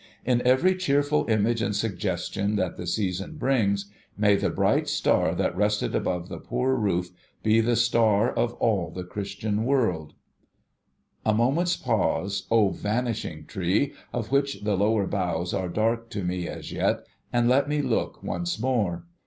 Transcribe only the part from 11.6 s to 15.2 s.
pause, O vanishing tree, of which the lower